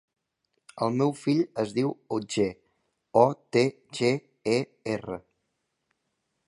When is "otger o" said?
2.17-3.25